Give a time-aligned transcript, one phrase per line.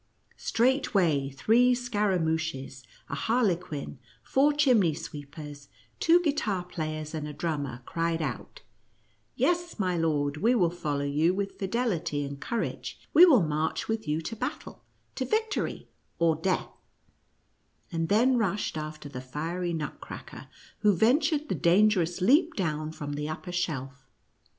[0.37, 8.19] Straightway three Scaramouches, a Harlequin, four Chimney sweepers, two Guitar players and a drummer cried
[8.19, 8.61] out,"
[9.35, 14.07] Yes, my lord, we will follow you with fidelity and courage— we will march with
[14.07, 14.83] you to battle—
[15.17, 15.87] to victory
[16.17, 16.71] or death,"
[17.91, 20.47] and then rushed after the fiery Nutcrack er,
[20.79, 24.07] who ventured the dangerous leap down from the upper shelf.